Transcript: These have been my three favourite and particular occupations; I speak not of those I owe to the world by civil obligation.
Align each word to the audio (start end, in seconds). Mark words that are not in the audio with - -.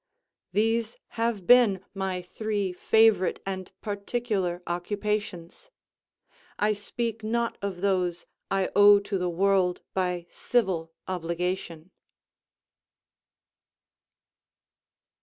These 0.51 0.97
have 1.09 1.45
been 1.45 1.85
my 1.93 2.23
three 2.23 2.73
favourite 2.73 3.39
and 3.45 3.71
particular 3.81 4.63
occupations; 4.65 5.69
I 6.57 6.73
speak 6.73 7.23
not 7.23 7.59
of 7.61 7.81
those 7.81 8.25
I 8.49 8.71
owe 8.75 8.97
to 9.01 9.19
the 9.19 9.29
world 9.29 9.83
by 9.93 10.25
civil 10.27 10.91
obligation. 11.07 11.91